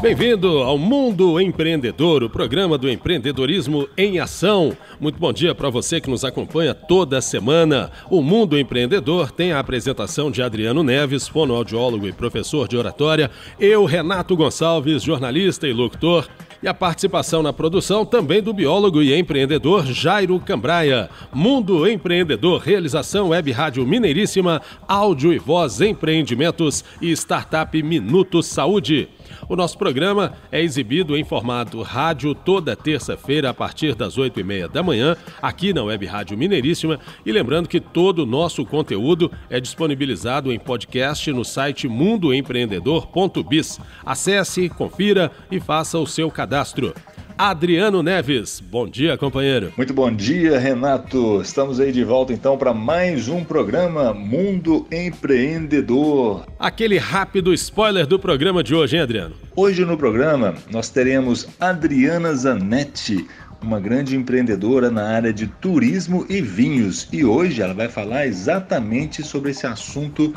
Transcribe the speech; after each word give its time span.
Bem-vindo 0.00 0.58
ao 0.58 0.78
Mundo 0.78 1.40
Empreendedor, 1.40 2.22
o 2.22 2.30
programa 2.30 2.78
do 2.78 2.88
empreendedorismo 2.88 3.88
em 3.96 4.20
ação. 4.20 4.76
Muito 5.00 5.18
bom 5.18 5.32
dia 5.32 5.56
para 5.56 5.68
você 5.70 6.00
que 6.00 6.08
nos 6.08 6.24
acompanha 6.24 6.72
toda 6.72 7.20
semana. 7.20 7.90
O 8.08 8.22
Mundo 8.22 8.56
Empreendedor 8.56 9.32
tem 9.32 9.52
a 9.52 9.58
apresentação 9.58 10.30
de 10.30 10.40
Adriano 10.40 10.84
Neves, 10.84 11.26
fonoaudiólogo 11.26 12.06
e 12.06 12.12
professor 12.12 12.68
de 12.68 12.76
oratória, 12.76 13.28
eu, 13.58 13.84
Renato 13.84 14.36
Gonçalves, 14.36 15.02
jornalista 15.02 15.66
e 15.66 15.72
locutor, 15.72 16.28
e 16.62 16.68
a 16.68 16.74
participação 16.74 17.42
na 17.42 17.52
produção 17.52 18.06
também 18.06 18.40
do 18.40 18.52
biólogo 18.52 19.02
e 19.02 19.16
empreendedor 19.16 19.84
Jairo 19.84 20.38
Cambraia. 20.38 21.10
Mundo 21.32 21.88
Empreendedor, 21.88 22.60
realização 22.60 23.30
Web 23.30 23.50
Rádio 23.50 23.84
Mineiríssima, 23.84 24.62
áudio 24.86 25.32
e 25.32 25.38
voz, 25.38 25.80
empreendimentos 25.80 26.84
e 27.02 27.10
startup 27.12 27.80
Minuto 27.82 28.42
Saúde. 28.44 29.08
O 29.48 29.56
nosso 29.56 29.78
programa 29.78 30.32
é 30.50 30.62
exibido 30.62 31.16
em 31.16 31.24
formato 31.24 31.82
rádio 31.82 32.34
toda 32.34 32.76
terça-feira 32.76 33.50
a 33.50 33.54
partir 33.54 33.94
das 33.94 34.18
oito 34.18 34.38
e 34.40 34.44
meia 34.44 34.68
da 34.68 34.82
manhã, 34.82 35.16
aqui 35.40 35.72
na 35.72 35.82
Web 35.82 36.06
Rádio 36.06 36.36
Mineiríssima. 36.36 36.98
E 37.24 37.32
lembrando 37.32 37.68
que 37.68 37.80
todo 37.80 38.20
o 38.20 38.26
nosso 38.26 38.64
conteúdo 38.64 39.30
é 39.48 39.60
disponibilizado 39.60 40.52
em 40.52 40.58
podcast 40.58 41.30
no 41.32 41.44
site 41.44 41.88
mundoempreendedor.biz. 41.88 43.80
Acesse, 44.04 44.68
confira 44.68 45.30
e 45.50 45.60
faça 45.60 45.98
o 45.98 46.06
seu 46.06 46.30
cadastro. 46.30 46.94
Adriano 47.38 48.02
Neves. 48.02 48.58
Bom 48.58 48.88
dia, 48.88 49.16
companheiro. 49.16 49.72
Muito 49.76 49.94
bom 49.94 50.12
dia, 50.12 50.58
Renato. 50.58 51.40
Estamos 51.40 51.78
aí 51.78 51.92
de 51.92 52.02
volta 52.02 52.32
então 52.32 52.58
para 52.58 52.74
mais 52.74 53.28
um 53.28 53.44
programa 53.44 54.12
Mundo 54.12 54.84
Empreendedor. 54.90 56.44
Aquele 56.58 56.98
rápido 56.98 57.54
spoiler 57.54 58.08
do 58.08 58.18
programa 58.18 58.64
de 58.64 58.74
hoje, 58.74 58.96
hein, 58.96 59.02
Adriano? 59.02 59.36
Hoje 59.54 59.84
no 59.84 59.96
programa 59.96 60.56
nós 60.68 60.90
teremos 60.90 61.46
Adriana 61.60 62.34
Zanetti, 62.34 63.24
uma 63.62 63.78
grande 63.78 64.16
empreendedora 64.16 64.90
na 64.90 65.04
área 65.04 65.32
de 65.32 65.46
turismo 65.46 66.26
e 66.28 66.40
vinhos, 66.40 67.08
e 67.12 67.24
hoje 67.24 67.62
ela 67.62 67.72
vai 67.72 67.88
falar 67.88 68.26
exatamente 68.26 69.22
sobre 69.22 69.52
esse 69.52 69.64
assunto 69.64 70.34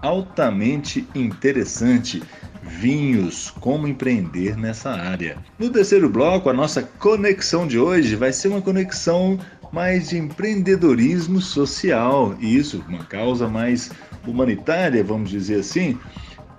altamente 0.00 1.04
interessante 1.16 2.22
vinhos, 2.66 3.50
como 3.60 3.86
empreender 3.86 4.56
nessa 4.56 4.90
área. 4.90 5.36
No 5.58 5.70
terceiro 5.70 6.08
bloco, 6.08 6.48
a 6.48 6.52
nossa 6.52 6.82
conexão 6.82 7.66
de 7.66 7.78
hoje 7.78 8.16
vai 8.16 8.32
ser 8.32 8.48
uma 8.48 8.62
conexão 8.62 9.38
mais 9.72 10.08
de 10.08 10.18
empreendedorismo 10.18 11.40
social, 11.40 12.34
e 12.40 12.56
isso, 12.56 12.84
uma 12.88 13.04
causa 13.04 13.48
mais 13.48 13.90
humanitária, 14.26 15.02
vamos 15.02 15.30
dizer 15.30 15.60
assim. 15.60 15.98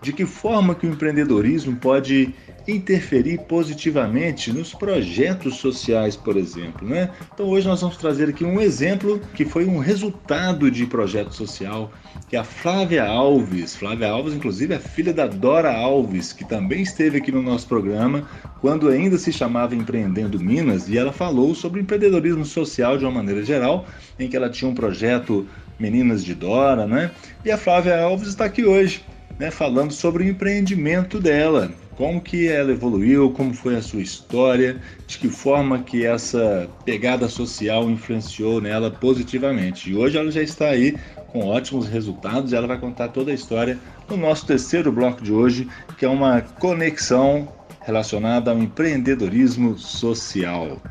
De 0.01 0.13
que 0.13 0.25
forma 0.25 0.75
que 0.75 0.85
o 0.85 0.89
empreendedorismo 0.89 1.75
pode 1.77 2.33
interferir 2.67 3.39
positivamente 3.47 4.51
nos 4.51 4.73
projetos 4.73 5.57
sociais, 5.57 6.15
por 6.15 6.35
exemplo, 6.35 6.87
né? 6.87 7.11
Então 7.33 7.47
hoje 7.47 7.67
nós 7.67 7.81
vamos 7.81 7.97
trazer 7.97 8.29
aqui 8.29 8.43
um 8.43 8.59
exemplo 8.59 9.21
que 9.35 9.45
foi 9.45 9.65
um 9.65 9.77
resultado 9.77 10.71
de 10.71 10.85
projeto 10.85 11.33
social, 11.33 11.91
que 12.27 12.35
é 12.35 12.39
a 12.39 12.43
Flávia 12.43 13.05
Alves. 13.05 13.75
Flávia 13.75 14.09
Alves, 14.09 14.33
inclusive, 14.33 14.73
é 14.73 14.79
filha 14.79 15.13
da 15.13 15.27
Dora 15.27 15.71
Alves, 15.71 16.33
que 16.33 16.43
também 16.43 16.81
esteve 16.81 17.19
aqui 17.19 17.31
no 17.31 17.41
nosso 17.41 17.67
programa 17.67 18.27
quando 18.61 18.89
ainda 18.89 19.17
se 19.17 19.31
chamava 19.31 19.75
Empreendendo 19.75 20.39
Minas, 20.39 20.89
e 20.89 20.97
ela 20.97 21.13
falou 21.13 21.53
sobre 21.53 21.81
empreendedorismo 21.81 22.45
social 22.45 22.97
de 22.97 23.05
uma 23.05 23.11
maneira 23.11 23.43
geral, 23.43 23.85
em 24.17 24.27
que 24.27 24.35
ela 24.35 24.49
tinha 24.49 24.69
um 24.69 24.73
projeto 24.73 25.47
Meninas 25.77 26.23
de 26.23 26.33
Dora, 26.33 26.87
né? 26.87 27.11
E 27.43 27.51
a 27.51 27.57
Flávia 27.57 28.01
Alves 28.01 28.29
está 28.29 28.45
aqui 28.45 28.65
hoje, 28.65 29.03
né, 29.37 29.51
falando 29.51 29.91
sobre 29.91 30.23
o 30.23 30.27
empreendimento 30.27 31.19
dela 31.19 31.71
como 31.97 32.21
que 32.21 32.47
ela 32.47 32.71
evoluiu, 32.71 33.31
como 33.31 33.53
foi 33.53 33.75
a 33.75 33.81
sua 33.81 34.01
história, 34.01 34.81
de 35.07 35.17
que 35.17 35.29
forma 35.29 35.79
que 35.79 36.05
essa 36.05 36.69
pegada 36.83 37.27
social 37.29 37.89
influenciou 37.89 38.59
nela 38.59 38.91
positivamente. 38.91 39.89
E 39.89 39.95
hoje 39.95 40.17
ela 40.17 40.31
já 40.31 40.41
está 40.41 40.67
aí 40.67 40.97
com 41.27 41.47
ótimos 41.47 41.87
resultados 41.87 42.51
e 42.51 42.55
ela 42.55 42.67
vai 42.67 42.79
contar 42.79 43.09
toda 43.09 43.31
a 43.31 43.33
história 43.33 43.77
no 44.09 44.17
nosso 44.17 44.45
terceiro 44.45 44.91
bloco 44.91 45.21
de 45.21 45.31
hoje, 45.31 45.67
que 45.97 46.05
é 46.05 46.09
uma 46.09 46.41
conexão 46.41 47.47
relacionada 47.81 48.51
ao 48.51 48.57
empreendedorismo 48.57 49.77
social. 49.77 50.81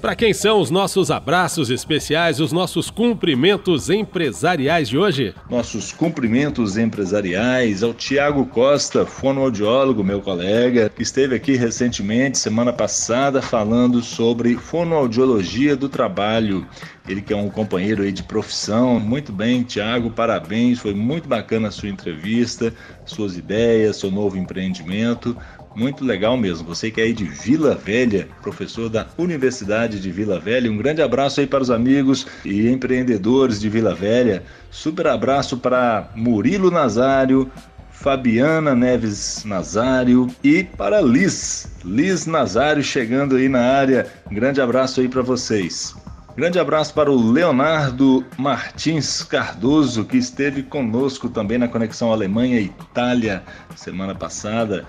Para 0.00 0.16
quem 0.16 0.32
são 0.32 0.62
os 0.62 0.70
nossos 0.70 1.10
abraços 1.10 1.68
especiais, 1.68 2.40
os 2.40 2.52
nossos 2.52 2.88
cumprimentos 2.88 3.90
empresariais 3.90 4.88
de 4.88 4.96
hoje? 4.96 5.34
Nossos 5.50 5.92
cumprimentos 5.92 6.78
empresariais 6.78 7.82
ao 7.82 7.92
Tiago 7.92 8.46
Costa, 8.46 9.04
fonoaudiólogo, 9.04 10.02
meu 10.02 10.22
colega, 10.22 10.88
que 10.88 11.02
esteve 11.02 11.34
aqui 11.34 11.54
recentemente, 11.54 12.38
semana 12.38 12.72
passada, 12.72 13.42
falando 13.42 14.00
sobre 14.00 14.56
fonoaudiologia 14.56 15.76
do 15.76 15.86
trabalho. 15.86 16.66
Ele 17.06 17.20
que 17.20 17.34
é 17.34 17.36
um 17.36 17.50
companheiro 17.50 18.02
aí 18.02 18.12
de 18.12 18.22
profissão. 18.22 18.98
Muito 18.98 19.32
bem, 19.32 19.62
Tiago, 19.64 20.10
parabéns. 20.10 20.78
Foi 20.78 20.94
muito 20.94 21.28
bacana 21.28 21.68
a 21.68 21.70
sua 21.70 21.90
entrevista, 21.90 22.72
suas 23.04 23.36
ideias, 23.36 23.96
seu 23.96 24.10
novo 24.10 24.38
empreendimento. 24.38 25.36
Muito 25.74 26.04
legal 26.04 26.36
mesmo. 26.36 26.66
Você 26.66 26.90
que 26.90 27.00
é 27.00 27.04
aí 27.04 27.12
de 27.12 27.24
Vila 27.24 27.74
Velha, 27.74 28.28
professor 28.42 28.88
da 28.88 29.06
Universidade 29.16 30.00
de 30.00 30.10
Vila 30.10 30.40
Velha, 30.40 30.70
um 30.70 30.76
grande 30.76 31.00
abraço 31.00 31.40
aí 31.40 31.46
para 31.46 31.62
os 31.62 31.70
amigos 31.70 32.26
e 32.44 32.68
empreendedores 32.68 33.60
de 33.60 33.68
Vila 33.68 33.94
Velha. 33.94 34.42
Super 34.70 35.06
abraço 35.06 35.58
para 35.58 36.10
Murilo 36.16 36.70
Nazário, 36.70 37.50
Fabiana 37.92 38.74
Neves 38.74 39.44
Nazário 39.44 40.28
e 40.42 40.64
para 40.64 41.00
Liz. 41.00 41.70
Liz 41.84 42.26
Nazário 42.26 42.82
chegando 42.82 43.36
aí 43.36 43.48
na 43.48 43.60
área. 43.60 44.06
Um 44.30 44.34
grande 44.34 44.60
abraço 44.60 45.00
aí 45.00 45.08
para 45.08 45.22
vocês. 45.22 45.94
Grande 46.36 46.58
abraço 46.58 46.94
para 46.94 47.10
o 47.10 47.30
Leonardo 47.32 48.24
Martins 48.38 49.22
Cardoso, 49.22 50.04
que 50.04 50.16
esteve 50.16 50.62
conosco 50.62 51.28
também 51.28 51.58
na 51.58 51.68
Conexão 51.68 52.12
Alemanha-Itália 52.12 53.42
semana 53.76 54.14
passada 54.14 54.86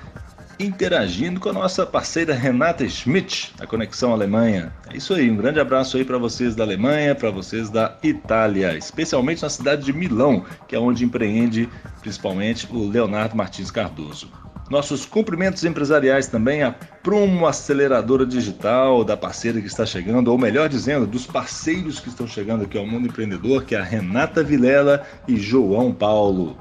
interagindo 0.61 1.39
com 1.39 1.49
a 1.49 1.53
nossa 1.53 1.85
parceira 1.85 2.33
Renata 2.33 2.87
Schmidt, 2.87 3.53
da 3.57 3.65
Conexão 3.65 4.13
Alemanha. 4.13 4.71
É 4.89 4.97
isso 4.97 5.13
aí, 5.13 5.29
um 5.29 5.35
grande 5.35 5.59
abraço 5.59 5.97
aí 5.97 6.05
para 6.05 6.17
vocês 6.17 6.55
da 6.55 6.63
Alemanha, 6.63 7.15
para 7.15 7.31
vocês 7.31 7.69
da 7.69 7.97
Itália, 8.03 8.77
especialmente 8.77 9.41
na 9.41 9.49
cidade 9.49 9.85
de 9.85 9.93
Milão, 9.93 10.45
que 10.67 10.75
é 10.75 10.79
onde 10.79 11.03
empreende 11.03 11.67
principalmente 12.01 12.67
o 12.71 12.87
Leonardo 12.87 13.35
Martins 13.35 13.71
Cardoso. 13.71 14.31
Nossos 14.69 15.05
cumprimentos 15.05 15.65
empresariais 15.65 16.27
também 16.27 16.63
à 16.63 16.71
Prumo 16.71 17.45
Aceleradora 17.45 18.25
Digital, 18.25 19.03
da 19.03 19.17
parceira 19.17 19.59
que 19.59 19.67
está 19.67 19.85
chegando, 19.85 20.29
ou 20.29 20.37
melhor 20.37 20.69
dizendo, 20.69 21.05
dos 21.05 21.25
parceiros 21.25 21.99
que 21.99 22.07
estão 22.07 22.25
chegando 22.25 22.63
aqui 22.63 22.77
ao 22.77 22.87
Mundo 22.87 23.07
Empreendedor, 23.07 23.65
que 23.65 23.75
é 23.75 23.79
a 23.79 23.83
Renata 23.83 24.41
Vilela 24.41 25.05
e 25.27 25.35
João 25.35 25.93
Paulo. 25.93 26.55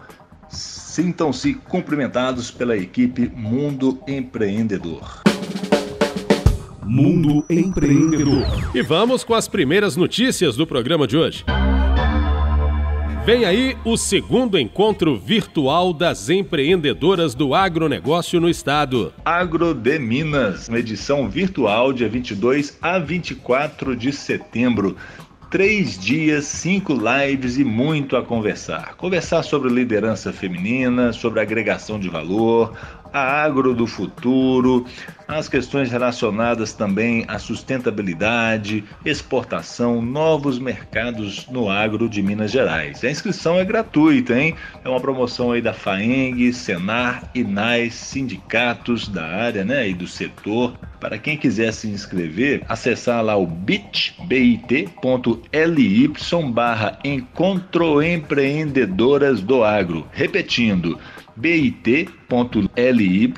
Sintam-se 0.90 1.54
cumprimentados 1.54 2.50
pela 2.50 2.76
equipe 2.76 3.30
Mundo 3.32 4.02
Empreendedor. 4.08 5.22
Mundo 6.82 7.44
Empreendedor. 7.48 8.44
E 8.74 8.82
vamos 8.82 9.22
com 9.22 9.32
as 9.32 9.46
primeiras 9.46 9.94
notícias 9.94 10.56
do 10.56 10.66
programa 10.66 11.06
de 11.06 11.16
hoje. 11.16 11.44
Vem 13.24 13.44
aí 13.44 13.76
o 13.84 13.96
segundo 13.96 14.58
encontro 14.58 15.16
virtual 15.16 15.92
das 15.92 16.28
empreendedoras 16.28 17.36
do 17.36 17.54
agronegócio 17.54 18.40
no 18.40 18.50
estado. 18.50 19.12
Agro 19.24 19.72
de 19.72 19.96
Minas, 19.96 20.66
uma 20.66 20.80
edição 20.80 21.30
virtual 21.30 21.92
dia 21.92 22.08
22 22.08 22.76
a 22.82 22.98
24 22.98 23.94
de 23.94 24.10
setembro 24.10 24.96
três 25.50 25.98
dias, 25.98 26.44
cinco 26.44 26.94
lives 26.94 27.58
e 27.58 27.64
muito 27.64 28.16
a 28.16 28.24
conversar. 28.24 28.94
Conversar 28.94 29.42
sobre 29.42 29.68
liderança 29.68 30.32
feminina, 30.32 31.12
sobre 31.12 31.40
agregação 31.40 31.98
de 31.98 32.08
valor, 32.08 32.72
a 33.12 33.42
agro 33.42 33.74
do 33.74 33.86
futuro, 33.86 34.86
as 35.26 35.48
questões 35.48 35.90
relacionadas 35.90 36.72
também 36.72 37.24
à 37.28 37.38
sustentabilidade, 37.38 38.84
exportação, 39.04 40.02
novos 40.02 40.58
mercados 40.58 41.46
no 41.48 41.70
agro 41.70 42.08
de 42.08 42.22
Minas 42.22 42.50
Gerais. 42.50 43.04
A 43.04 43.10
inscrição 43.10 43.58
é 43.58 43.64
gratuita, 43.64 44.38
hein? 44.38 44.54
É 44.84 44.88
uma 44.88 45.00
promoção 45.00 45.52
aí 45.52 45.62
da 45.62 45.72
FAENG, 45.72 46.52
Senar, 46.52 47.30
INAIS, 47.34 47.94
sindicatos 47.94 49.08
da 49.08 49.24
área, 49.24 49.64
né, 49.64 49.88
e 49.88 49.94
do 49.94 50.06
setor. 50.06 50.74
Para 50.98 51.16
quem 51.16 51.36
quiser 51.36 51.72
se 51.72 51.88
inscrever, 51.88 52.62
acessar 52.68 53.24
lá 53.24 53.36
o 53.36 53.46
bit.ly 53.46 54.60
barra 56.52 56.98
Encontro 57.04 58.02
Empreendedoras 58.02 59.40
do 59.40 59.64
Agro. 59.64 60.06
Repetindo, 60.12 60.98
bit.ly 61.40 63.34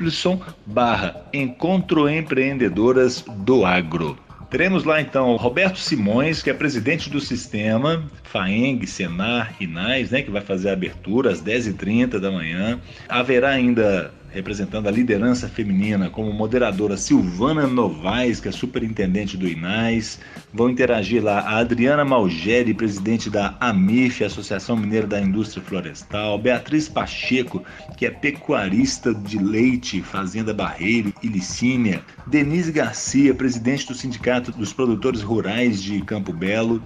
barra 0.66 1.24
Encontro 1.32 2.08
Empreendedoras 2.08 3.24
do 3.44 3.64
Agro. 3.64 4.18
Teremos 4.50 4.84
lá 4.84 5.00
então 5.00 5.34
Roberto 5.36 5.78
Simões, 5.78 6.42
que 6.42 6.50
é 6.50 6.52
presidente 6.52 7.08
do 7.08 7.20
sistema 7.20 8.04
FAENG, 8.24 8.86
Senar, 8.86 9.54
INAIS, 9.58 10.10
né, 10.10 10.20
que 10.20 10.30
vai 10.30 10.42
fazer 10.42 10.68
a 10.68 10.72
abertura 10.74 11.30
às 11.30 11.40
10h30 11.40 12.18
da 12.18 12.30
manhã. 12.30 12.78
Haverá 13.08 13.50
ainda 13.50 14.12
representando 14.32 14.88
a 14.88 14.90
liderança 14.90 15.48
feminina, 15.48 16.08
como 16.08 16.32
moderadora 16.32 16.96
Silvana 16.96 17.66
Novaes, 17.66 18.40
que 18.40 18.48
é 18.48 18.52
superintendente 18.52 19.36
do 19.36 19.46
INAIS. 19.46 20.18
Vão 20.52 20.70
interagir 20.70 21.22
lá 21.22 21.40
a 21.40 21.58
Adriana 21.58 22.04
Malgeri, 22.04 22.72
presidente 22.72 23.28
da 23.28 23.56
AMIF, 23.60 24.24
Associação 24.24 24.76
Mineira 24.76 25.06
da 25.06 25.20
Indústria 25.20 25.62
Florestal, 25.62 26.38
Beatriz 26.38 26.88
Pacheco, 26.88 27.62
que 27.96 28.06
é 28.06 28.10
pecuarista 28.10 29.14
de 29.14 29.38
leite, 29.38 30.00
Fazenda 30.02 30.54
Barreiro 30.54 31.12
e 31.22 31.28
Licínia, 31.28 32.02
Denise 32.26 32.72
Garcia, 32.72 33.34
presidente 33.34 33.86
do 33.86 33.94
Sindicato 33.94 34.50
dos 34.52 34.72
Produtores 34.72 35.20
Rurais 35.20 35.82
de 35.82 36.00
Campo 36.02 36.32
Belo, 36.32 36.82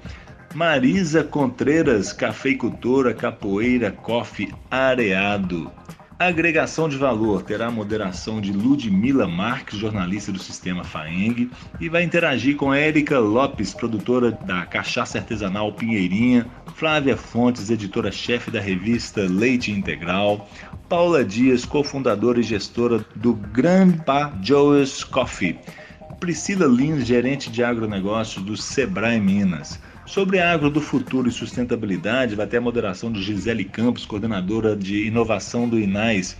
Marisa 0.54 1.22
Contreiras, 1.22 2.12
cafeicultora, 2.12 3.12
capoeira, 3.12 3.90
coffee 3.90 4.52
areado. 4.70 5.70
Agregação 6.18 6.88
de 6.88 6.96
valor 6.96 7.42
terá 7.42 7.66
a 7.66 7.70
moderação 7.70 8.40
de 8.40 8.50
Ludmila 8.50 9.28
Marques, 9.28 9.78
jornalista 9.78 10.32
do 10.32 10.38
Sistema 10.38 10.82
FAENG, 10.82 11.50
e 11.78 11.90
vai 11.90 12.04
interagir 12.04 12.56
com 12.56 12.72
Érica 12.72 13.18
Lopes, 13.18 13.74
produtora 13.74 14.30
da 14.30 14.64
Cachaça 14.64 15.18
Artesanal 15.18 15.74
Pinheirinha, 15.74 16.46
Flávia 16.74 17.18
Fontes, 17.18 17.68
editora-chefe 17.68 18.50
da 18.50 18.58
revista 18.60 19.26
Leite 19.28 19.70
Integral, 19.70 20.48
Paula 20.88 21.22
Dias, 21.22 21.66
cofundadora 21.66 22.40
e 22.40 22.42
gestora 22.42 23.04
do 23.14 23.34
Grandpa 23.34 24.32
Joe's 24.42 25.04
Coffee, 25.04 25.58
Priscila 26.18 26.66
Lins, 26.66 27.06
gerente 27.06 27.50
de 27.50 27.62
agronegócios 27.62 28.42
do 28.42 28.56
Sebrae 28.56 29.20
Minas. 29.20 29.78
Sobre 30.06 30.38
agro 30.38 30.70
do 30.70 30.80
futuro 30.80 31.28
e 31.28 31.32
sustentabilidade, 31.32 32.36
vai 32.36 32.46
ter 32.46 32.58
a 32.58 32.60
moderação 32.60 33.10
de 33.10 33.20
Gisele 33.20 33.64
Campos, 33.64 34.06
coordenadora 34.06 34.76
de 34.76 35.04
inovação 35.08 35.68
do 35.68 35.80
INAIS. 35.80 36.36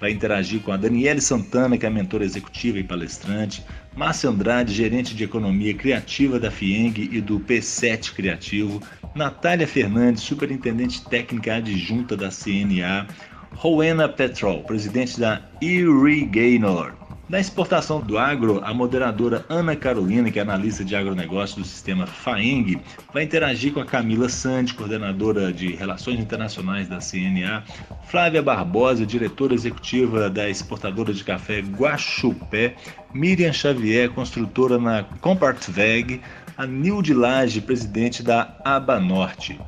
Vai 0.00 0.12
interagir 0.12 0.60
com 0.60 0.70
a 0.70 0.76
Daniele 0.76 1.20
Santana, 1.20 1.76
que 1.76 1.84
é 1.84 1.90
mentora 1.90 2.24
executiva 2.24 2.78
e 2.78 2.84
palestrante, 2.84 3.64
Márcia 3.96 4.30
Andrade, 4.30 4.72
gerente 4.72 5.16
de 5.16 5.24
economia 5.24 5.74
criativa 5.74 6.38
da 6.38 6.52
FIENG 6.52 7.10
e 7.12 7.20
do 7.20 7.40
P7 7.40 8.14
Criativo, 8.14 8.80
Natália 9.16 9.66
Fernandes, 9.66 10.22
superintendente 10.22 11.04
técnica 11.04 11.56
adjunta 11.56 12.16
da 12.16 12.28
CNA, 12.28 13.08
Rowena 13.56 14.08
Petrol, 14.08 14.62
presidente 14.62 15.18
da 15.18 15.42
Irrigator, 15.60 16.92
na 17.28 17.38
exportação 17.38 18.00
do 18.00 18.16
agro, 18.16 18.62
a 18.64 18.72
moderadora 18.72 19.44
Ana 19.50 19.76
Carolina, 19.76 20.30
que 20.30 20.38
é 20.38 20.42
analista 20.42 20.82
de 20.82 20.96
agronegócio 20.96 21.58
do 21.58 21.64
sistema 21.64 22.06
FAENG, 22.06 22.80
vai 23.12 23.22
interagir 23.22 23.74
com 23.74 23.80
a 23.80 23.84
Camila 23.84 24.30
Sandi, 24.30 24.72
coordenadora 24.72 25.52
de 25.52 25.74
Relações 25.74 26.18
Internacionais 26.18 26.88
da 26.88 26.98
CNA, 26.98 27.64
Flávia 28.06 28.42
Barbosa, 28.42 29.04
diretora 29.04 29.52
executiva 29.52 30.30
da 30.30 30.48
exportadora 30.48 31.12
de 31.12 31.22
café 31.22 31.60
Guaxupé, 31.60 32.74
Miriam 33.12 33.52
Xavier, 33.52 34.08
construtora 34.10 34.78
na 34.78 35.04
Compartveg, 35.20 36.22
a 36.56 36.66
Nilde 36.66 37.12
Lage, 37.12 37.60
presidente 37.60 38.22
da 38.22 38.56
Aba 38.64 38.98
Norte. 38.98 39.60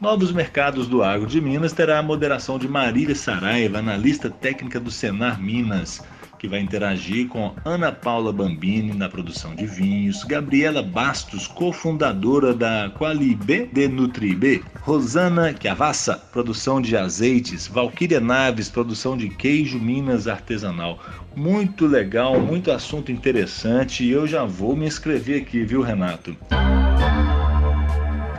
Novos 0.00 0.32
Mercados 0.32 0.88
do 0.88 1.04
Agro 1.04 1.28
de 1.28 1.40
Minas 1.40 1.72
terá 1.72 2.00
a 2.00 2.02
moderação 2.02 2.58
de 2.58 2.66
Marília 2.66 3.14
Saraiva, 3.14 3.78
analista 3.78 4.28
técnica 4.28 4.80
do 4.80 4.90
Senar 4.90 5.40
Minas 5.40 6.02
que 6.44 6.48
vai 6.48 6.60
interagir 6.60 7.26
com 7.26 7.54
Ana 7.64 7.90
Paula 7.90 8.30
Bambini 8.30 8.92
na 8.92 9.08
produção 9.08 9.54
de 9.54 9.64
vinhos, 9.64 10.24
Gabriela 10.24 10.82
Bastos, 10.82 11.46
cofundadora 11.46 12.52
da 12.52 12.92
Qualib 12.98 13.70
de 13.72 13.88
Nutrib, 13.88 14.62
Rosana 14.82 15.54
Chiavassa, 15.58 16.22
produção 16.30 16.82
de 16.82 16.98
azeites, 16.98 17.66
Valquíria 17.66 18.20
Naves, 18.20 18.68
produção 18.68 19.16
de 19.16 19.30
queijo 19.30 19.78
Minas 19.78 20.28
artesanal. 20.28 20.98
Muito 21.34 21.86
legal, 21.86 22.38
muito 22.38 22.70
assunto 22.70 23.10
interessante 23.10 24.04
e 24.04 24.10
eu 24.10 24.26
já 24.26 24.44
vou 24.44 24.76
me 24.76 24.86
inscrever 24.86 25.40
aqui, 25.40 25.64
viu, 25.64 25.80
Renato? 25.80 26.36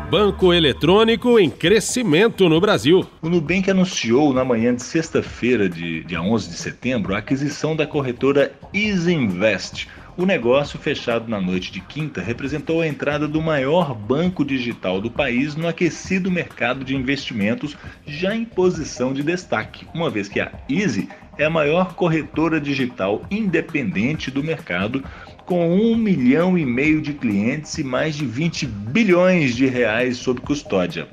Banco 0.10 0.54
eletrônico 0.54 1.40
em 1.40 1.50
crescimento 1.50 2.48
no 2.48 2.62
Brasil. 2.62 3.08
O 3.24 3.30
Nubank 3.30 3.72
anunciou 3.72 4.34
na 4.34 4.46
manhã 4.46 4.76
de 4.76 4.84
sexta-feira, 4.84 5.68
dia 5.68 6.22
11 6.22 6.48
de 6.48 6.56
setembro, 6.56 7.16
a 7.16 7.18
aquisição 7.18 7.76
da 7.76 7.88
corretora 7.88 8.54
EasyInvest. 8.72 9.88
O 10.16 10.26
negócio, 10.26 10.78
fechado 10.78 11.28
na 11.28 11.42
noite 11.42 11.72
de 11.72 11.82
quinta, 11.82 12.22
representou 12.22 12.82
a 12.82 12.88
entrada 12.88 13.28
do 13.28 13.42
maior 13.42 13.96
banco 13.96 14.46
digital 14.46 15.02
do 15.02 15.10
país 15.10 15.56
no 15.56 15.68
aquecido 15.68 16.32
mercado 16.32 16.86
de 16.86 16.96
investimentos, 16.96 17.76
já 18.06 18.36
em 18.36 18.46
posição 18.46 19.12
de 19.12 19.24
destaque, 19.24 19.88
uma 19.94 20.10
vez 20.10 20.30
que 20.30 20.40
a 20.40 20.52
Easy 20.70 21.10
é 21.38 21.46
a 21.46 21.50
maior 21.50 21.96
corretora 21.96 22.62
digital 22.62 23.24
independente 23.30 24.32
do 24.32 24.44
mercado, 24.44 25.04
com 25.46 25.76
um 25.76 25.96
milhão 25.96 26.58
e 26.58 26.66
meio 26.66 27.02
de 27.02 27.14
clientes 27.14 27.78
e 27.78 27.84
mais 27.84 28.16
de 28.16 28.26
20 28.26 28.66
bilhões 28.66 29.56
de 29.56 29.68
reais 29.68 30.18
sob 30.18 30.42
custódia. 30.42 31.08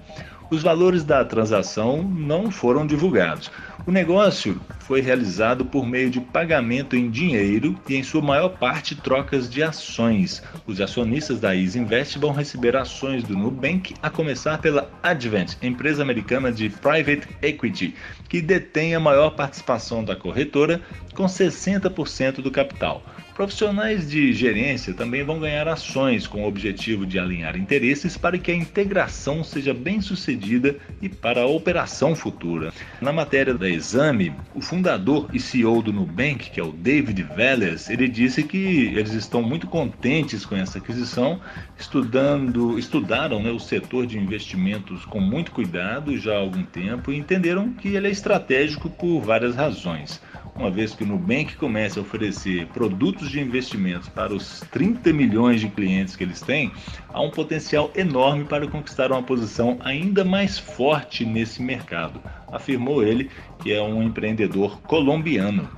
Os 0.51 0.63
valores 0.63 1.03
da 1.03 1.25
transação 1.25 2.03
não 2.03 2.51
foram 2.51 2.87
divulgados. 2.87 3.51
O 3.87 3.91
negócio 3.91 4.61
foi 4.81 5.01
realizado 5.01 5.65
por 5.65 5.87
meio 5.87 6.11
de 6.11 6.21
pagamento 6.21 6.95
em 6.95 7.11
dinheiro 7.11 7.75
e, 7.89 7.97
em 7.97 8.03
sua 8.03 8.21
maior 8.21 8.51
parte, 8.51 8.95
trocas 8.95 9.49
de 9.49 9.63
ações. 9.63 10.43
Os 10.67 10.81
acionistas 10.81 11.41
da 11.41 11.57
Easy 11.57 11.79
Invest 11.79 12.19
vão 12.19 12.33
receber 12.33 12.77
ações 12.77 13.25
do 13.25 13.35
Nubank, 13.35 13.95
a 14.03 14.11
começar 14.11 14.59
pela 14.59 14.91
Advent, 15.03 15.55
empresa 15.63 16.03
americana 16.03 16.53
de 16.53 16.69
private 16.69 17.27
equity, 17.41 17.95
que 18.29 18.43
detém 18.43 18.95
a 18.95 19.01
maior 19.01 19.31
participação 19.31 20.05
da 20.05 20.15
corretora, 20.15 20.81
com 21.15 21.25
60% 21.25 22.43
do 22.43 22.51
capital. 22.51 23.03
Profissionais 23.35 24.11
de 24.11 24.31
gerência 24.35 24.93
também 24.93 25.25
vão 25.25 25.41
ganhar 25.41 25.67
ações 25.67 26.27
com 26.27 26.43
o 26.43 26.47
objetivo 26.47 27.07
de 27.07 27.19
alinhar 27.19 27.57
interesses 27.57 28.15
para 28.15 28.37
que 28.37 28.51
a 28.51 28.55
integração 28.55 29.43
seja 29.43 29.73
bem 29.73 30.03
sucedida 30.03 30.77
e 31.01 31.09
para 31.09 31.41
a 31.41 31.47
operação 31.47 32.15
futura. 32.15 32.75
Na 33.01 33.11
matéria 33.11 33.55
da 33.55 33.71
Exame, 33.71 34.35
o 34.55 34.61
fundador 34.61 35.31
e 35.33 35.41
CEO 35.41 35.81
do 35.81 35.95
Nubank, 35.95 36.51
que 36.51 36.61
é 36.61 36.63
o 36.63 36.73
David 36.73 37.23
Vélez, 37.23 37.89
ele 37.89 38.07
disse 38.07 38.43
que 38.43 38.93
eles 38.95 39.15
estão 39.15 39.43
muito 39.43 39.67
contentes 39.67 40.45
com 40.45 40.55
essa 40.55 40.77
aquisição, 40.77 41.41
estudando, 41.79 42.79
estudaram 42.79 43.43
né, 43.43 43.51
o 43.51 43.59
setor 43.59 44.07
de 44.07 44.19
investimentos 44.19 45.07
com 45.07 45.21
muito 45.21 45.53
cuidado 45.53 46.19
já 46.19 46.35
há 46.35 46.39
algum 46.39 46.65
tempo 46.65 47.11
e 47.11 47.17
entenderam 47.17 47.73
que 47.73 47.89
ele 47.89 48.09
é 48.09 48.11
estratégico 48.11 48.91
por 48.91 49.23
várias 49.23 49.57
razões 49.57 50.21
uma 50.55 50.71
vez 50.71 50.95
que 50.95 51.03
o 51.03 51.07
Nubank 51.07 51.57
comece 51.57 51.99
a 51.99 52.03
oferecer 52.03 52.67
produtos 52.69 53.22
de 53.31 53.41
investimentos 53.41 54.09
para 54.09 54.35
os 54.35 54.61
30 54.71 55.13
milhões 55.13 55.61
de 55.61 55.69
clientes 55.69 56.17
que 56.17 56.25
eles 56.25 56.41
têm, 56.41 56.73
há 57.09 57.21
um 57.21 57.31
potencial 57.31 57.91
enorme 57.95 58.45
para 58.45 58.67
conquistar 58.67 59.13
uma 59.13 59.23
posição 59.23 59.79
ainda 59.81 60.25
mais 60.25 60.59
forte 60.59 61.25
nesse 61.25 61.63
mercado, 61.63 62.21
afirmou 62.51 63.03
ele, 63.03 63.31
que 63.63 63.73
é 63.73 63.83
um 63.83 64.03
empreendedor 64.03 64.81
colombiano. 64.83 65.69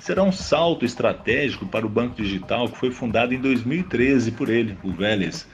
Será 0.00 0.22
um 0.22 0.30
salto 0.30 0.84
estratégico 0.84 1.66
para 1.66 1.84
o 1.84 1.88
banco 1.88 2.22
digital 2.22 2.68
que 2.68 2.78
foi 2.78 2.90
fundado 2.90 3.34
em 3.34 3.40
2013 3.40 4.30
por 4.30 4.48
ele, 4.48 4.78
o 4.84 4.92
Vélez. 4.92 5.48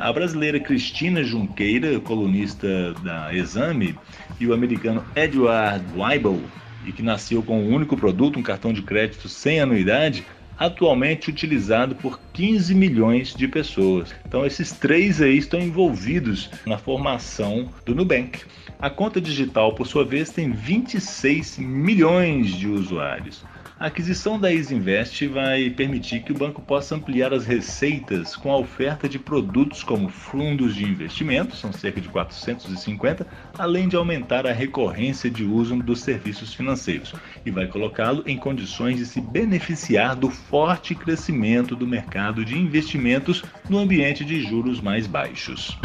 A 0.00 0.12
brasileira 0.12 0.58
Cristina 0.58 1.22
Junqueira, 1.22 2.00
colunista 2.00 2.94
da 3.04 3.34
Exame, 3.34 3.94
e 4.40 4.46
o 4.46 4.54
americano 4.54 5.04
Edward 5.14 5.84
Weibel, 5.94 6.40
e 6.86 6.92
que 6.92 7.02
nasceu 7.02 7.42
com 7.42 7.60
um 7.60 7.74
único 7.74 7.96
produto, 7.96 8.38
um 8.38 8.42
cartão 8.42 8.72
de 8.72 8.82
crédito 8.82 9.28
sem 9.28 9.60
anuidade, 9.60 10.24
atualmente 10.58 11.30
utilizado 11.30 11.94
por 11.94 12.18
15 12.32 12.74
milhões 12.74 13.34
de 13.34 13.46
pessoas. 13.46 14.14
Então 14.26 14.44
esses 14.44 14.72
três 14.72 15.20
aí 15.22 15.38
estão 15.38 15.60
envolvidos 15.60 16.50
na 16.66 16.76
formação 16.76 17.68
do 17.86 17.94
Nubank. 17.94 18.40
A 18.78 18.88
conta 18.88 19.20
digital, 19.20 19.74
por 19.74 19.86
sua 19.86 20.04
vez, 20.04 20.30
tem 20.30 20.50
26 20.50 21.58
milhões 21.58 22.48
de 22.48 22.68
usuários. 22.68 23.44
A 23.80 23.86
aquisição 23.86 24.40
da 24.40 24.50
Isinvest 24.50 25.24
vai 25.28 25.70
permitir 25.70 26.24
que 26.24 26.32
o 26.32 26.34
banco 26.34 26.60
possa 26.60 26.96
ampliar 26.96 27.32
as 27.32 27.46
receitas 27.46 28.34
com 28.34 28.50
a 28.50 28.58
oferta 28.58 29.08
de 29.08 29.20
produtos 29.20 29.84
como 29.84 30.08
fundos 30.08 30.74
de 30.74 30.82
investimento, 30.82 31.54
são 31.54 31.72
cerca 31.72 32.00
de 32.00 32.08
450, 32.08 33.24
além 33.56 33.86
de 33.86 33.94
aumentar 33.94 34.48
a 34.48 34.52
recorrência 34.52 35.30
de 35.30 35.44
uso 35.44 35.76
dos 35.76 36.00
serviços 36.00 36.52
financeiros, 36.52 37.14
e 37.46 37.52
vai 37.52 37.68
colocá-lo 37.68 38.24
em 38.26 38.36
condições 38.36 38.96
de 38.96 39.06
se 39.06 39.20
beneficiar 39.20 40.16
do 40.16 40.28
forte 40.28 40.92
crescimento 40.96 41.76
do 41.76 41.86
mercado 41.86 42.44
de 42.44 42.58
investimentos 42.58 43.44
no 43.70 43.78
ambiente 43.78 44.24
de 44.24 44.40
juros 44.42 44.80
mais 44.80 45.06
baixos. 45.06 45.78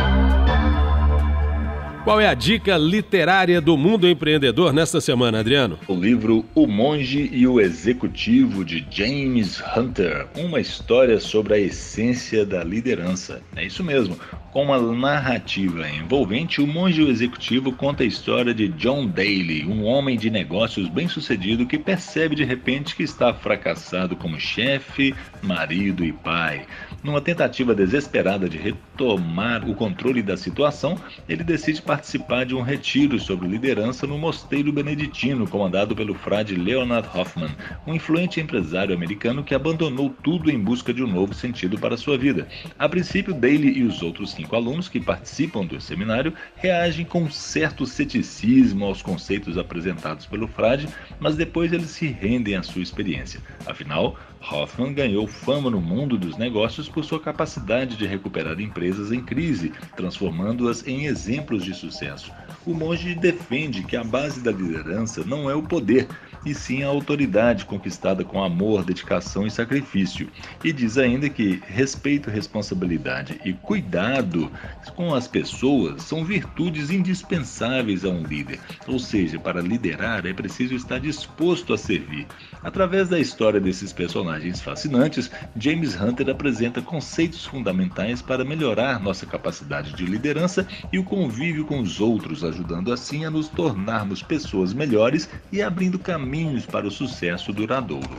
Qual 2.04 2.20
é 2.20 2.28
a 2.28 2.34
dica 2.34 2.76
literária 2.78 3.62
do 3.62 3.78
mundo 3.78 4.10
empreendedor 4.10 4.74
nesta 4.74 5.00
semana, 5.00 5.40
Adriano? 5.40 5.80
O 5.88 5.96
livro 5.96 6.44
O 6.54 6.68
Monge 6.68 7.30
e 7.32 7.48
o 7.48 7.62
Executivo 7.62 8.66
de 8.66 8.86
James 8.92 9.64
Hunter, 9.74 10.28
uma 10.36 10.60
história 10.60 11.18
sobre 11.22 11.54
a 11.54 11.58
essência 11.58 12.46
da 12.46 12.62
liderança. 12.62 13.42
É 13.56 13.64
isso 13.64 13.82
mesmo. 13.86 14.18
Com 14.54 14.66
uma 14.66 14.80
narrativa 14.80 15.90
envolvente, 15.90 16.62
o 16.62 16.68
Monge 16.68 17.02
Executivo 17.02 17.72
conta 17.72 18.04
a 18.04 18.06
história 18.06 18.54
de 18.54 18.68
John 18.68 19.08
Daly, 19.08 19.66
um 19.66 19.84
homem 19.84 20.16
de 20.16 20.30
negócios 20.30 20.88
bem-sucedido 20.88 21.66
que 21.66 21.80
percebe 21.80 22.36
de 22.36 22.44
repente 22.44 22.96
que 22.96 23.02
está 23.02 23.34
fracassado 23.34 24.16
como 24.16 24.40
chefe, 24.40 25.16
marido 25.42 26.06
e 26.06 26.14
pai. 26.14 26.68
Numa 27.04 27.20
tentativa 27.20 27.74
desesperada 27.74 28.48
de 28.48 28.60
retomar 28.60 29.68
o 29.68 29.74
controle 29.74 30.22
da 30.22 30.38
situação, 30.38 31.00
ele 31.28 31.44
decide 31.44 31.82
participar 31.82 32.46
de 32.46 32.54
um 32.54 32.62
retiro 32.62 33.20
sobre 33.20 33.48
liderança 33.48 34.06
no 34.06 34.20
mosteiro 34.20 34.72
beneditino, 34.72 35.48
comandado 35.48 35.96
pelo 35.96 36.14
frade 36.14 36.56
Leonard 36.56 37.10
Hoffman, 37.12 37.50
um 37.88 37.96
influente 37.96 38.40
empresário 38.40 38.94
americano 38.94 39.44
que 39.44 39.56
abandonou 39.56 40.12
tudo 40.12 40.52
em 40.52 40.60
busca 40.60 40.94
de 40.94 41.04
um 41.04 41.08
novo 41.08 41.34
sentido 41.34 41.76
para 41.80 41.98
sua 41.98 42.20
vida. 42.20 42.48
A 42.78 42.88
princípio, 42.88 43.34
Daly 43.34 43.80
e 43.80 43.84
os 43.84 44.04
outros 44.04 44.32
cinco 44.44 44.58
alunos 44.58 44.90
que 44.90 45.00
participam 45.00 45.66
do 45.66 45.80
seminário 45.80 46.34
reagem 46.56 47.06
com 47.06 47.32
certo 47.32 47.86
ceticismo 47.86 48.84
aos 48.84 49.02
conceitos 49.02 49.58
apresentados 49.58 50.26
pelo 50.26 50.50
frade, 50.50 50.90
mas 51.18 51.38
depois 51.38 51.72
eles 51.72 51.92
se 51.92 52.08
rendem 52.08 52.56
à 52.56 52.62
sua 52.62 52.82
experiência. 52.82 53.40
Afinal, 53.66 54.18
Hoffman 54.42 54.94
ganhou 54.94 55.26
fama 55.26 55.70
no 55.70 55.80
mundo 55.80 56.18
dos 56.18 56.38
negócios 56.38 56.90
por 56.90 57.06
sua 57.06 57.22
capacidade 57.22 57.96
de 57.96 58.06
recuperar 58.06 58.60
empresas 58.60 59.14
em 59.14 59.22
crise, 59.22 59.72
transformando-as 59.96 60.86
em 60.86 61.06
exemplos 61.06 61.64
de 61.64 61.74
sucesso. 61.74 62.30
O 62.66 62.74
monge 62.74 63.16
defende 63.16 63.84
que 63.84 63.96
a 63.96 64.04
base 64.04 64.42
da 64.42 64.52
liderança 64.52 65.24
não 65.24 65.50
é 65.50 65.56
o 65.56 65.64
poder, 65.64 66.08
e 66.46 66.54
sim 66.54 66.84
a 66.84 66.88
autoridade 66.88 67.66
conquistada 67.66 68.24
com 68.24 68.44
amor, 68.44 68.84
dedicação 68.84 69.48
e 69.48 69.52
sacrifício. 69.52 70.30
E 70.64 70.74
diz 70.74 70.98
ainda 70.98 71.30
que 71.30 71.62
respeito, 71.66 72.30
responsabilidade 72.30 73.40
e 73.46 73.54
cuidado 73.54 74.52
com 74.96 75.14
as 75.14 75.28
pessoas 75.28 76.04
são 76.04 76.26
virtudes 76.26 76.90
indispensáveis 76.90 78.04
a 78.04 78.10
um 78.10 78.24
líder. 78.24 78.60
Ou 78.88 79.00
seja, 79.00 79.40
para 79.40 79.62
liderar 79.62 80.26
é 80.26 80.34
preciso 80.34 80.76
estar 80.76 81.00
disposto 81.00 81.74
a 81.74 81.78
servir. 81.78 82.28
Através 82.64 83.10
da 83.10 83.20
história 83.20 83.60
desses 83.60 83.94
personagens 83.94 84.62
fascinantes, 84.62 85.32
James 85.58 86.00
Hunter 86.00 86.30
apresenta 86.30 86.82
conceitos 86.82 87.46
fundamentais 87.46 88.22
para 88.22 88.46
melhorar 88.46 89.00
nossa 89.00 89.26
capacidade 89.26 89.94
de 89.94 90.06
liderança 90.06 90.68
e 90.92 91.00
o 91.00 91.04
convívio 91.04 91.66
com 91.66 91.80
os 91.80 92.00
outros, 92.00 92.44
ajudando 92.44 92.92
assim 92.92 93.26
a 93.26 93.32
nos 93.32 93.48
tornarmos 93.48 94.22
pessoas 94.22 94.74
melhores 94.74 95.30
e 95.52 95.62
abrindo 95.62 96.00
caminho 96.00 96.33
caminhos 96.34 96.66
para 96.66 96.88
o 96.88 96.92
sucesso 96.92 97.54
duradouro. 97.54 98.10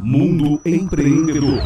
Mundo 0.00 0.58
Empreendedor. 0.64 1.60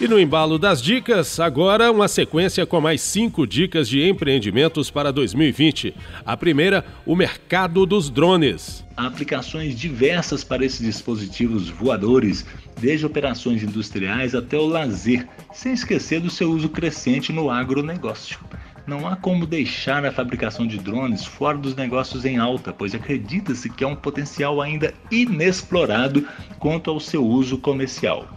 E 0.00 0.08
no 0.08 0.18
embalo 0.18 0.58
das 0.58 0.82
dicas, 0.82 1.38
agora 1.38 1.92
uma 1.92 2.08
sequência 2.08 2.66
com 2.66 2.80
mais 2.80 3.00
cinco 3.00 3.46
dicas 3.46 3.88
de 3.88 4.02
empreendimentos 4.02 4.90
para 4.90 5.12
2020. 5.12 5.94
A 6.26 6.36
primeira, 6.36 6.84
o 7.06 7.14
mercado 7.14 7.86
dos 7.86 8.10
drones. 8.10 8.84
Há 8.96 9.06
aplicações 9.06 9.78
diversas 9.78 10.42
para 10.42 10.64
esses 10.64 10.84
dispositivos 10.84 11.68
voadores, 11.68 12.44
desde 12.80 13.06
operações 13.06 13.62
industriais 13.62 14.34
até 14.34 14.58
o 14.58 14.66
lazer, 14.66 15.28
sem 15.52 15.74
esquecer 15.74 16.18
do 16.18 16.28
seu 16.28 16.50
uso 16.50 16.68
crescente 16.68 17.32
no 17.32 17.48
agronegócio. 17.48 18.40
Não 18.86 19.08
há 19.08 19.16
como 19.16 19.46
deixar 19.46 20.04
a 20.04 20.12
fabricação 20.12 20.66
de 20.66 20.76
drones 20.78 21.24
fora 21.24 21.56
dos 21.56 21.74
negócios 21.74 22.26
em 22.26 22.36
alta, 22.36 22.70
pois 22.70 22.94
acredita-se 22.94 23.70
que 23.70 23.82
há 23.82 23.88
um 23.88 23.96
potencial 23.96 24.60
ainda 24.60 24.92
inexplorado 25.10 26.28
quanto 26.58 26.90
ao 26.90 27.00
seu 27.00 27.24
uso 27.24 27.56
comercial. 27.56 28.28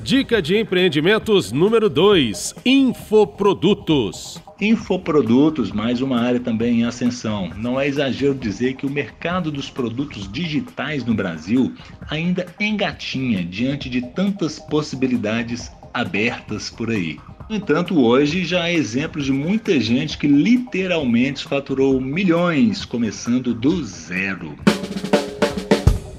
Dica 0.00 0.40
de 0.40 0.56
empreendimentos 0.58 1.50
número 1.50 1.90
2: 1.90 2.54
Infoprodutos. 2.64 4.40
Infoprodutos, 4.60 5.72
mais 5.72 6.00
uma 6.00 6.20
área 6.20 6.38
também 6.38 6.82
em 6.82 6.84
ascensão. 6.84 7.50
Não 7.56 7.80
é 7.80 7.88
exagero 7.88 8.34
dizer 8.34 8.74
que 8.74 8.86
o 8.86 8.90
mercado 8.90 9.50
dos 9.50 9.68
produtos 9.68 10.30
digitais 10.30 11.04
no 11.04 11.14
Brasil 11.14 11.74
ainda 12.08 12.46
engatinha 12.60 13.42
diante 13.44 13.90
de 13.90 14.02
tantas 14.02 14.60
possibilidades 14.60 15.72
abertas 15.92 16.70
por 16.70 16.90
aí. 16.90 17.18
No 17.48 17.56
entanto, 17.56 18.00
hoje 18.00 18.42
já 18.42 18.62
há 18.62 18.72
exemplos 18.72 19.26
de 19.26 19.32
muita 19.32 19.78
gente 19.78 20.16
que 20.16 20.26
literalmente 20.26 21.44
faturou 21.44 22.00
milhões 22.00 22.86
começando 22.86 23.52
do 23.52 23.84
zero. 23.84 24.56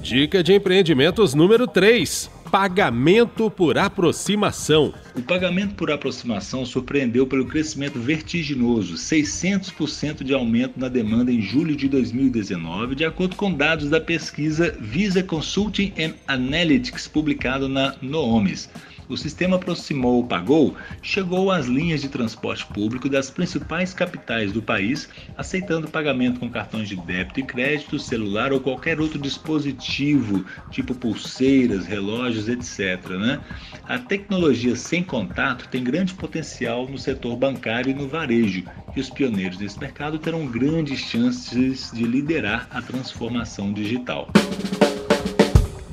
Dica 0.00 0.40
de 0.40 0.54
empreendimentos 0.54 1.34
número 1.34 1.66
3: 1.66 2.30
Pagamento 2.48 3.50
por 3.50 3.76
aproximação. 3.76 4.94
O 5.16 5.22
pagamento 5.22 5.74
por 5.74 5.90
aproximação 5.90 6.64
surpreendeu 6.64 7.26
pelo 7.26 7.44
crescimento 7.44 7.98
vertiginoso, 7.98 8.94
600% 8.94 10.22
de 10.22 10.32
aumento 10.32 10.78
na 10.78 10.88
demanda 10.88 11.32
em 11.32 11.42
julho 11.42 11.74
de 11.74 11.88
2019, 11.88 12.94
de 12.94 13.04
acordo 13.04 13.34
com 13.34 13.52
dados 13.52 13.90
da 13.90 14.00
pesquisa 14.00 14.76
Visa 14.78 15.24
Consulting 15.24 15.92
and 15.98 16.14
Analytics, 16.28 17.08
publicado 17.08 17.68
na 17.68 17.96
Noomis 18.00 18.70
o 19.08 19.16
sistema 19.16 19.56
aproximou 19.56 20.20
o 20.20 20.26
Pagou 20.26 20.76
chegou 21.02 21.50
às 21.50 21.66
linhas 21.66 22.00
de 22.00 22.08
transporte 22.08 22.66
público 22.66 23.08
das 23.08 23.30
principais 23.30 23.94
capitais 23.94 24.52
do 24.52 24.62
país, 24.62 25.08
aceitando 25.36 25.88
pagamento 25.88 26.40
com 26.40 26.50
cartões 26.50 26.88
de 26.88 26.96
débito 26.96 27.40
e 27.40 27.42
crédito, 27.42 27.98
celular 27.98 28.52
ou 28.52 28.60
qualquer 28.60 29.00
outro 29.00 29.18
dispositivo, 29.18 30.44
tipo 30.70 30.94
pulseiras, 30.94 31.86
relógios, 31.86 32.48
etc. 32.48 33.10
Né? 33.10 33.40
A 33.84 33.98
tecnologia 33.98 34.74
sem 34.76 35.02
contato 35.02 35.68
tem 35.68 35.84
grande 35.84 36.14
potencial 36.14 36.88
no 36.88 36.98
setor 36.98 37.36
bancário 37.36 37.90
e 37.90 37.94
no 37.94 38.08
varejo, 38.08 38.64
e 38.94 39.00
os 39.00 39.10
pioneiros 39.10 39.58
desse 39.58 39.78
mercado 39.78 40.18
terão 40.18 40.46
grandes 40.46 41.00
chances 41.00 41.90
de 41.92 42.04
liderar 42.04 42.66
a 42.70 42.80
transformação 42.80 43.72
digital. 43.72 44.28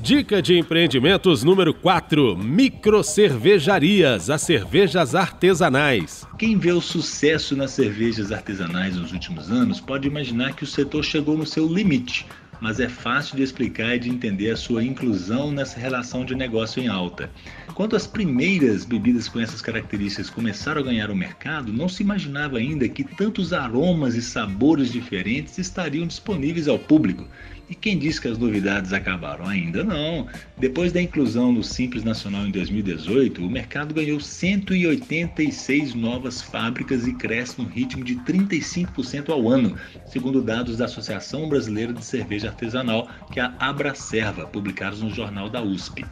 Dica 0.04 0.42
de 0.42 0.58
empreendimentos 0.58 1.46
número 1.46 1.74
4: 1.74 2.36
Microcervejarias, 2.36 4.30
as 4.30 4.42
cervejas 4.42 5.16
artesanais. 5.16 6.28
Quem 6.38 6.58
vê 6.58 6.74
o 6.74 6.82
sucesso 6.82 7.56
nas 7.56 7.72
cervejas 7.72 8.30
artesanais 8.30 8.98
nos 8.98 9.14
últimos 9.14 9.50
anos 9.50 9.80
pode 9.80 10.06
imaginar 10.06 10.58
que 10.58 10.66
o 10.66 10.68
setor 10.68 11.06
chegou 11.06 11.38
no 11.38 11.46
seu 11.46 11.66
limite, 11.66 12.28
mas 12.60 12.82
é 12.82 12.90
fácil 12.90 13.38
de 13.38 13.44
explicar 13.44 13.96
e 13.96 14.00
de 14.00 14.10
entender 14.10 14.52
a 14.52 14.58
sua 14.58 14.84
inclusão 14.84 15.54
nessa 15.54 15.80
relação 15.80 16.26
de 16.26 16.36
negócio 16.36 16.84
em 16.84 16.90
alta. 16.90 17.32
Quando 17.74 17.96
as 17.96 18.06
primeiras 18.06 18.84
bebidas 18.84 19.30
com 19.30 19.40
essas 19.40 19.62
características 19.62 20.30
começaram 20.30 20.82
a 20.82 20.84
ganhar 20.84 21.12
o 21.12 21.16
mercado, 21.16 21.72
não 21.72 21.88
se 21.88 22.04
imaginava 22.04 22.58
ainda 22.58 22.90
que 22.90 23.06
tantos 23.06 23.54
aromas 23.54 24.16
e 24.16 24.22
sabores 24.22 24.92
diferentes 24.92 25.58
estariam 25.58 26.06
disponíveis 26.06 26.68
ao 26.68 26.78
público. 26.78 27.26
E 27.70 27.76
quem 27.76 27.98
disse 27.98 28.20
que 28.20 28.28
as 28.28 28.38
novidades 28.38 28.92
acabaram? 28.92 29.48
Ainda 29.48 29.84
não. 29.84 30.28
Depois 30.58 30.92
da 30.92 31.02
inclusão 31.02 31.52
no 31.52 31.64
Simples 31.64 32.04
Nacional 32.04 32.46
em 32.46 32.52
2018, 32.52 33.44
o 33.44 33.50
mercado 33.50 33.94
ganhou 33.94 34.20
186 34.20 35.94
novas 35.94 36.42
fábricas 36.42 37.08
e 37.08 37.14
cresce 37.14 37.62
no 37.62 37.68
ritmo 37.68 38.04
de 38.04 38.16
35% 38.18 39.30
ao 39.30 39.50
ano, 39.50 39.78
segundo 40.06 40.42
dados 40.42 40.78
da 40.78 40.86
Associação 40.86 41.48
Brasileira 41.48 41.94
de 41.94 42.04
Cerveja 42.04 42.50
Artesanal, 42.50 43.08
que 43.32 43.40
é 43.40 43.44
a 43.44 43.54
Abracerva, 43.60 44.46
publicados 44.46 45.02
no 45.02 45.10
Jornal 45.10 45.50
da 45.50 45.62
USP. 45.62 46.06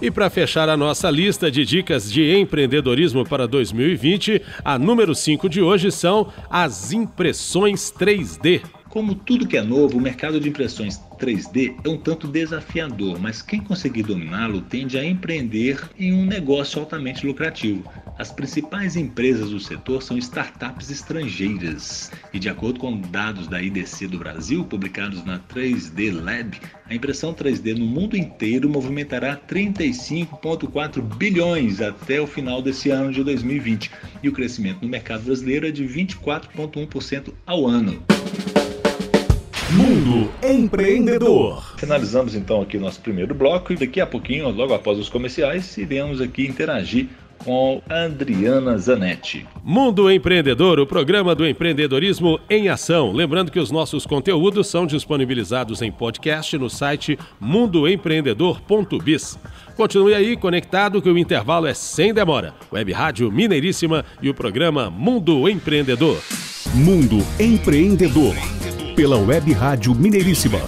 E 0.00 0.10
para 0.10 0.30
fechar 0.30 0.68
a 0.70 0.78
nossa 0.78 1.10
lista 1.10 1.50
de 1.50 1.62
dicas 1.66 2.10
de 2.10 2.38
empreendedorismo 2.38 3.22
para 3.22 3.46
2020, 3.46 4.40
a 4.64 4.78
número 4.78 5.14
5 5.14 5.46
de 5.46 5.60
hoje 5.60 5.90
são 5.90 6.32
as 6.48 6.90
impressões 6.90 7.92
3D. 7.92 8.62
Como 8.90 9.14
tudo 9.14 9.46
que 9.46 9.56
é 9.56 9.62
novo, 9.62 9.98
o 9.98 10.00
mercado 10.00 10.40
de 10.40 10.48
impressões 10.48 11.00
3D 11.16 11.76
é 11.84 11.88
um 11.88 11.96
tanto 11.96 12.26
desafiador, 12.26 13.20
mas 13.20 13.40
quem 13.40 13.60
conseguir 13.60 14.02
dominá-lo 14.02 14.62
tende 14.62 14.98
a 14.98 15.04
empreender 15.04 15.80
em 15.96 16.12
um 16.12 16.26
negócio 16.26 16.80
altamente 16.80 17.24
lucrativo. 17.24 17.84
As 18.18 18.32
principais 18.32 18.96
empresas 18.96 19.50
do 19.50 19.60
setor 19.60 20.02
são 20.02 20.18
startups 20.18 20.90
estrangeiras. 20.90 22.10
E 22.34 22.38
de 22.40 22.48
acordo 22.48 22.80
com 22.80 23.00
dados 23.00 23.46
da 23.46 23.62
IDC 23.62 24.08
do 24.08 24.18
Brasil, 24.18 24.64
publicados 24.64 25.24
na 25.24 25.38
3D 25.38 26.12
Lab, 26.12 26.60
a 26.84 26.92
impressão 26.92 27.32
3D 27.32 27.78
no 27.78 27.86
mundo 27.86 28.16
inteiro 28.16 28.68
movimentará 28.68 29.36
35,4 29.36 31.00
bilhões 31.00 31.80
até 31.80 32.20
o 32.20 32.26
final 32.26 32.60
desse 32.60 32.90
ano 32.90 33.12
de 33.12 33.22
2020. 33.22 33.88
E 34.20 34.28
o 34.28 34.32
crescimento 34.32 34.82
no 34.82 34.88
mercado 34.88 35.22
brasileiro 35.22 35.68
é 35.68 35.70
de 35.70 35.84
24,1% 35.84 37.32
ao 37.46 37.68
ano. 37.68 38.02
Mundo 39.72 40.28
Empreendedor. 40.42 41.76
Finalizamos 41.78 42.34
então 42.34 42.60
aqui 42.60 42.76
o 42.76 42.80
nosso 42.80 43.00
primeiro 43.00 43.34
bloco 43.34 43.72
e 43.72 43.76
daqui 43.76 44.00
a 44.00 44.06
pouquinho, 44.06 44.50
logo 44.50 44.74
após 44.74 44.98
os 44.98 45.08
comerciais, 45.08 45.76
iremos 45.78 46.20
aqui 46.20 46.44
interagir 46.44 47.08
com 47.44 47.80
Adriana 47.88 48.76
Zanetti. 48.76 49.46
Mundo 49.62 50.10
Empreendedor, 50.10 50.80
o 50.80 50.86
programa 50.86 51.36
do 51.36 51.46
empreendedorismo 51.46 52.40
em 52.50 52.68
ação. 52.68 53.12
Lembrando 53.12 53.52
que 53.52 53.60
os 53.60 53.70
nossos 53.70 54.04
conteúdos 54.04 54.66
são 54.66 54.86
disponibilizados 54.86 55.80
em 55.82 55.92
podcast 55.92 56.58
no 56.58 56.68
site 56.68 57.16
mundoempreendedor.biz. 57.38 59.38
Continue 59.76 60.14
aí 60.14 60.36
conectado 60.36 61.00
que 61.00 61.08
o 61.08 61.16
intervalo 61.16 61.66
é 61.66 61.74
sem 61.74 62.12
demora. 62.12 62.52
Web 62.72 62.92
Rádio 62.92 63.30
Mineiríssima 63.30 64.04
e 64.20 64.28
o 64.28 64.34
programa 64.34 64.90
Mundo 64.90 65.48
Empreendedor. 65.48 66.20
Mundo 66.74 67.18
Empreendedor. 67.38 68.34
Pela 69.00 69.16
Web 69.16 69.50
Rádio 69.54 69.94
Mineiríssima 69.94 70.60